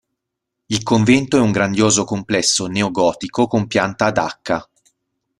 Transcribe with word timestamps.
Il 0.69 0.81
convento 0.83 1.37
è 1.37 1.41
un 1.41 1.51
grandioso 1.51 2.05
complesso 2.05 2.65
neogotico 2.65 3.45
con 3.45 3.67
pianta 3.67 4.05
ad 4.05 4.17
"H". 4.17 4.67